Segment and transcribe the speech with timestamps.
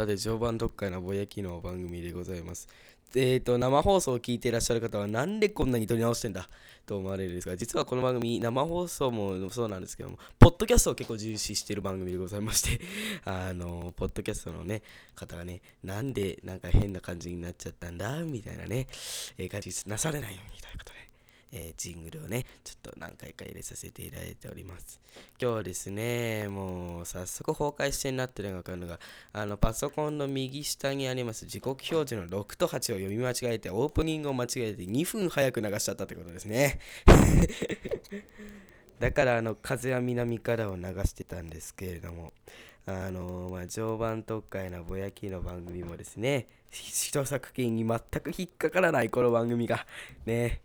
[0.00, 2.68] さて、常磐特会のぼやきの番組でございます。
[3.14, 6.48] えーと、生放送を聞いていらっしゃる方は、なんでこんなに撮り直してんだ
[6.86, 12.82] と思われるんですが、実はこの番組、生放送もそうなんですけども、ポッドキャストを結構重視している番組でございまして、
[13.26, 14.80] あの、ポッドキャストのね、
[15.14, 18.88] 方がね、なんでなんか変な感じになっちゃったんだみたいなね、
[19.36, 20.89] えー感じなされないようにということ、
[21.52, 25.00] えージングルをね、ちょっと何回か入れさせていただいております。
[25.40, 29.00] 今日はですね、もう早速崩壊してになってるのが分かるのが、
[29.32, 36.78] あのパソコンの右下にあります時刻表示の6と8を読み間違えて、オープニングを間違えて2分早く流しちゃったってことですね。
[39.00, 42.32] だからあの風は南からを流してたんですけれども、
[42.86, 49.86] あのまあ、常磐特会のぼやきの番組もですね、一作品に全く引っかからないこの番組が
[50.26, 50.60] ね、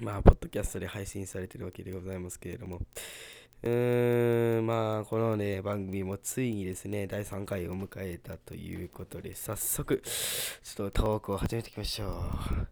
[0.00, 2.80] まあ、ポッドキャストで配信されてるわけでございますけれども、
[3.62, 10.02] うーん、まあ、このね、番組もついにですね、第3回を迎えたということで、早速、
[10.64, 12.66] ちょっとトークを始めていきましょう。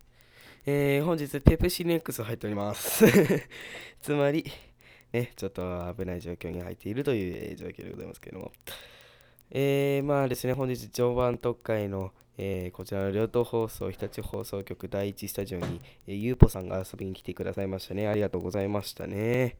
[0.67, 3.05] えー、本日、ペプシネックス入っております。
[4.03, 4.45] つまり、
[5.13, 8.53] ね、ちょっと危ない状況に入っているという状況でございますけれども、
[9.55, 18.09] えー、まあですね、本日、常磐特会の、えーこちらの両党放送、日立放送局第一スタジオに、えーゆうぽさんが遊びに来てくださいましたね。
[18.09, 19.59] ありがとうございましたね。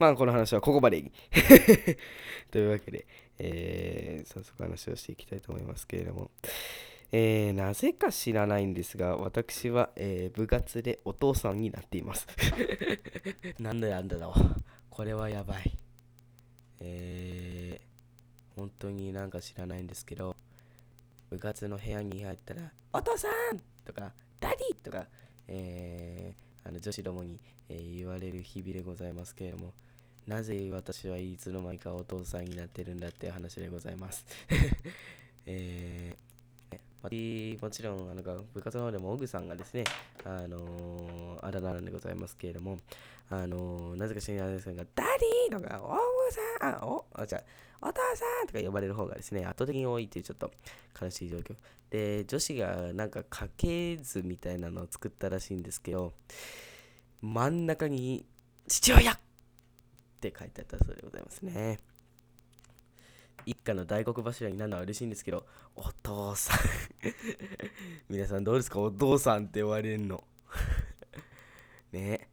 [0.00, 1.04] まあ、この話はここまで。
[2.50, 3.06] というわけで、
[3.38, 6.32] えー早速話をしていきたいと思いますけれども、
[7.12, 12.26] えーなぜか知らないんですが、私は、えー部活でお父さんになっています。
[13.60, 14.62] なんでなんだろう。
[14.90, 15.78] これはやばい。
[16.80, 17.89] えー
[18.56, 20.34] 本当になんか知らないんですけど、
[21.30, 22.62] 部活の部屋に入ったら、
[22.92, 23.60] お父さん！
[23.84, 24.74] とか、 Daddy！
[24.84, 25.06] とか、
[25.48, 27.38] えーあの女子どもに、
[27.70, 29.72] えー言われる日々でございますけれども、
[30.26, 34.24] なぜ私はいつの間にかお父さんになってるんだっていう話でございます。
[35.46, 36.30] えー
[37.02, 38.22] もちろんあの
[38.52, 39.84] 部活の方でもオグさんがですね、
[40.22, 42.78] あのーあだ名なんでございますけれども、
[43.30, 45.60] あのーなぜか知らないですが、 Daddy！
[45.62, 45.94] とか、オ
[46.68, 47.44] ん、お、あ、じゃあ
[47.82, 50.50] お父さんとか呼ばれる方がですね、圧倒的に多いっていうちょっと
[51.00, 51.54] 悲しい状況。
[51.90, 56.12] で、女子がなんか家系図みたいなのを作ったらしいんですけど、
[57.22, 58.26] 真ん中に
[58.68, 59.18] 父親っ
[60.20, 61.80] て書いてあったそうでございますね。
[63.46, 66.58] 一家の大黒柱になるのは嬉しいんですけど、お父さん
[68.12, 68.78] 皆さんどうですか？
[68.80, 70.22] お父さんって呼ばれるの。
[71.92, 72.28] ね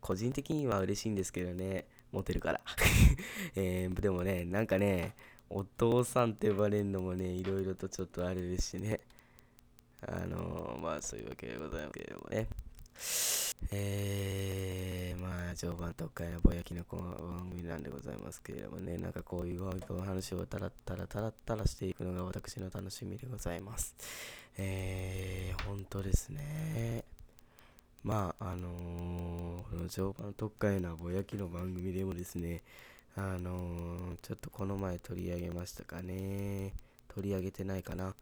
[0.00, 2.60] 個人的には嬉しいんですけどね、モテるから。
[3.56, 5.14] えーでもね、なんかね、
[5.48, 9.00] お父さんって呼ばれるのもね、いろいろとちょっとあれですしね。
[10.02, 12.48] あのーまあそういうわけでございますけれどもね。
[13.72, 19.70] えー、まあ、常磐特会のぼやきのこの番組なんでございますけれどもね、なんかこういう
[20.02, 23.94] 話をたらったらたらったらしていくのが私の楽しみでございます。
[24.56, 27.04] えー、本当ですね。
[28.02, 32.62] まあ、あのーこの常磐特会のぼやきの番組でもですね、
[33.16, 36.72] あのーちょっとこの前取り上げましたかね。
[37.14, 38.14] 取り上げてないかな。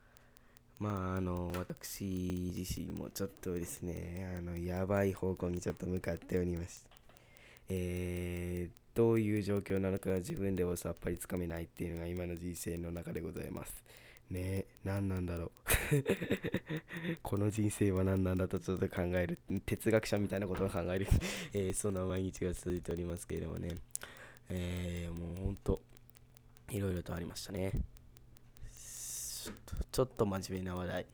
[0.78, 6.86] まあ、あの、私自身もちょっとですね、あの、やばい方向にちょっと向かっております。
[7.68, 13.84] えー、どういう状況なのか自分でもさっぱりつかめないっていうのが今の人生の中でございます。
[14.30, 15.50] ねえ、何なんだろう。
[17.22, 19.38] この人生は何なんだとちょっと考える。
[19.64, 21.06] 哲学者みたいなことを考える。
[21.54, 23.78] えーそんな毎日が続いておりますけれどもね。
[24.50, 25.80] えー、もうほんと、
[26.70, 27.72] いろいろとありましたね。
[28.70, 31.06] ちょっとちょっと真面目な話題。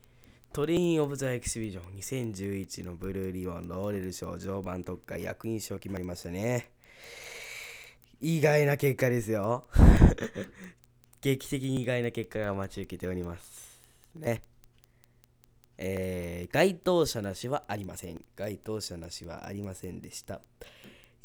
[0.51, 6.69] トレイン・オブ・ザ・エキシビジョン2011のブルーリボンローレル賞常磐特会役員賞決まりましたね。
[8.19, 9.67] 意外な結果ですよ。
[11.25, 13.81] 劇的に意外な結果が待ち受けております。
[14.13, 14.43] ね。
[15.75, 18.23] えー、該当者なしはありません。
[18.35, 20.39] 該当者なしはありませんでした。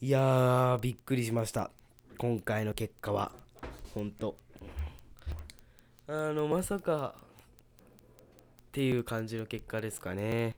[0.01, 1.71] いやー、びっくりしました。
[2.17, 3.31] 今回の結果は。
[3.95, 4.39] ほんと。
[6.09, 10.57] あの、まさか、っていう感じの結果ですかね。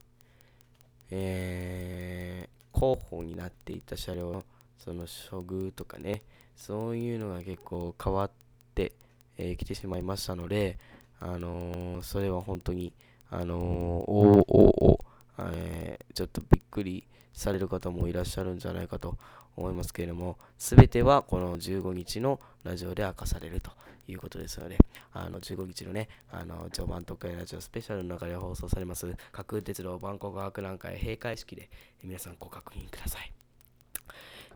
[1.10, 4.44] えー、候補になっていた車両、
[4.78, 6.22] その処遇とかね、
[6.54, 8.30] そういうのが結構変わっ
[8.76, 8.92] て、
[9.38, 10.78] えー来てしまいましたので、
[11.20, 12.92] あのーそれは本当に、
[13.30, 19.16] あのーおーおーおーえーちょっとびっくりされる方もいらっしゃるんじゃないかと
[19.56, 23.70] 思いますけれども、すべてはこの15日のラジオで明かされると
[24.08, 24.78] いうことですので、
[25.12, 31.70] あの15日のね、あの序盤特会ラジオスペシャルの中で放送されます、架空鉄道バンコク博覧会閉会式で
[32.02, 33.32] 皆さんご確認ください。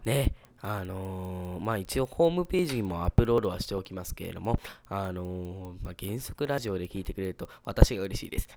[0.05, 4.59] ね、あのー、まあ一応ホームページにもアップロードはしておきますけれども、
[4.89, 8.49] あのー、まあ、原則ラジオで聞いてくれると私が嬉しいです。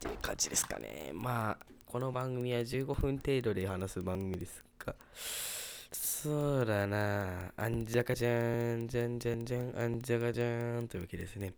[0.00, 1.10] ていう感じですかね。
[1.14, 4.94] まあ、この番組は15分程度で話す番組ですが、
[5.92, 11.52] そうだなあんじゃかじゃん、じゃんじゃんじゃん、あんじゃかじゃんというわけですね。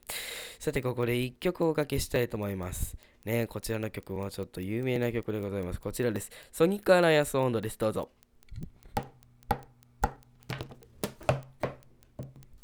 [0.59, 2.97] さて、ここで1曲おかけしたいと思います。
[3.25, 5.81] ね、こちらの曲もちょっと有名な曲でございます。
[5.81, 6.31] こちらです。
[6.53, 7.79] ソニックアライアンス温度です。
[7.79, 8.11] どうぞ。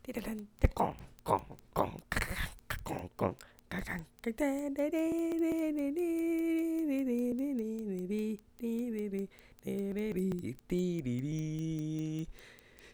[0.02, 0.94] テレレンテコン。
[1.24, 1.42] コン。
[1.72, 2.02] コン。
[2.10, 2.28] カカン。
[2.68, 3.10] カコン。
[3.16, 3.36] コン。
[3.70, 4.06] カカン。
[4.22, 9.28] カテレレレレレレレレレレレレレ
[9.62, 12.28] テレリティリリ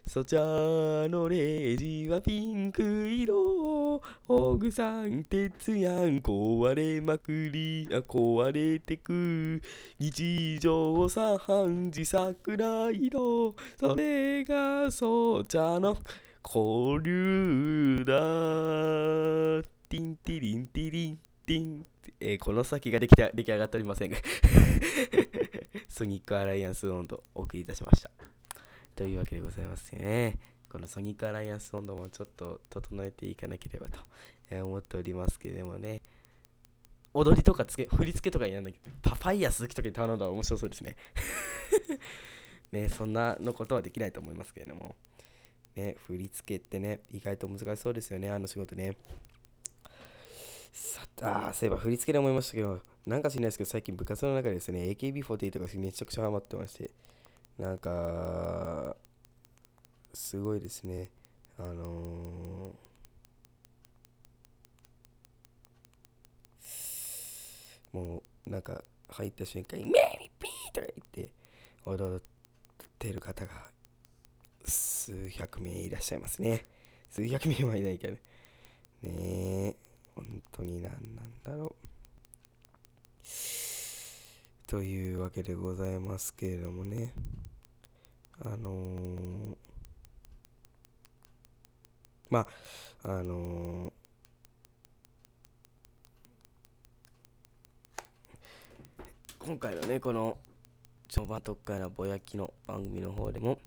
[0.09, 4.01] そちゃのレジはピンク色。
[4.29, 7.89] オグさん鉄やん壊れまくり。
[7.91, 9.61] あ壊れてく。
[9.99, 13.57] 日常茶飯事桜色。
[13.81, 15.99] それがそちゃの。
[16.45, 18.13] 交流だ。
[19.89, 21.87] ティンティリンティリンティン。
[22.21, 24.11] えー、この先ができた出来上がっておりません。
[24.11, 24.19] が
[25.89, 28.11] ソニックアライアンス温度お送りいたしました。
[28.97, 30.39] というわけでございますね。
[30.73, 33.99] このソニックアライアンス温度もちょっと整えていかなければと
[34.65, 36.01] 思っておりますけれどもね。
[37.13, 40.97] 踊りとかつけ、振り付けとかやんなきゃ、パファイヤ鈴木とかに頼んだら面白そうですね。
[42.73, 44.97] ね、そんなのことはできないと思いますけれども。
[45.77, 48.97] ね、振り付けってね、意外と難しそうですよね、あの仕事ね。
[50.73, 56.91] さあ、そういえば振り付けで思いましたけど、なんか知らないですけど、最近部活の中でですね、AKB48 がめちゃくちゃハマってまして、
[57.59, 58.95] なんか、
[60.13, 61.09] すごいですね、
[61.59, 71.33] あのー、もう、なんか、入った瞬間に、メリピーとか言って、
[71.87, 72.21] 踊っ
[72.99, 73.53] てる方が、
[74.65, 76.67] 数百名いらっしゃいますね。
[77.11, 78.21] 数百名はいないけどね。
[79.03, 79.77] ねえ。
[80.15, 81.87] 本当に何なんだろう。
[84.67, 87.13] というわけでございますけれどもね。
[88.45, 89.57] あのー、
[92.29, 92.47] まあ、
[93.05, 93.93] あのー、
[99.39, 100.37] 今回のね、この、
[101.09, 103.59] 序盤特会のぼやきの番組の方でも、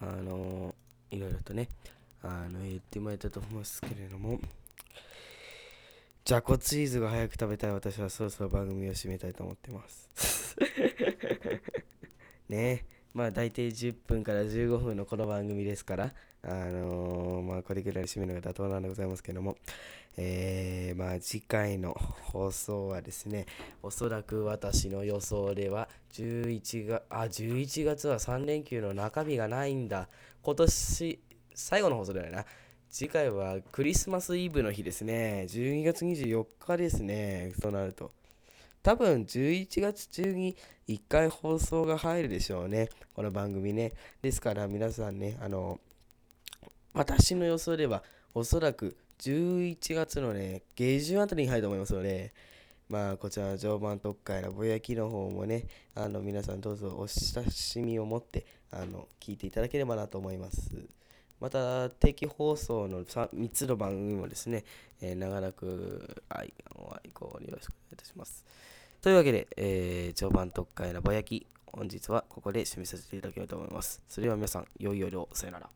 [0.00, 1.68] あのー、いろいろとね、
[2.22, 4.40] あの、言ってもらえたと思いますけれども、
[6.24, 10.56] じゃこチーズが早く食べたい私はそろそろ番組を締めたいと思ってます。
[12.48, 12.84] ね。
[12.84, 19.56] えまあ大体10分から15分のこの番組ですから、あのー、まあこれぐらい締めるのが妥当なんでございますけども、
[20.16, 23.46] えー、まあ次回の放送はですね、
[23.82, 30.08] おそらく私の予想では11月、あ、11月は3連休の中日がないんだ。
[30.42, 31.20] 今年
[31.54, 32.46] 最後の放送だよな。
[32.88, 35.46] 次回はクリスマスイブの日ですね。
[35.50, 37.52] 12月24日ですね。
[37.60, 38.12] となると。
[38.82, 40.56] 多分11月中に
[40.88, 42.88] 1回放送が入るでしょうね。
[43.14, 43.92] この番組ね。
[44.22, 45.78] ですから皆さんね、あの、
[46.92, 48.02] 私の予想では
[48.34, 52.34] おそらく11月のね、下旬あたりに入ると思いますので、
[52.88, 55.64] まあ、こちらの常磐特会のぼやきの方もね、
[55.94, 60.72] あの、皆さんどうぞお親しみを持って、あの、聞いていただければなと思います。
[61.38, 64.64] また定期放送の 3, 3つの番組もですね、
[65.00, 68.44] えー、長らく愛ご愛顧よろしくお願いいたします。
[69.02, 74.00] というわけで、えー、序盤特会のぼやき、本日はここで締めさせていただきたいと思います。
[74.08, 75.68] それでは皆さん、良い夜を、さよなら。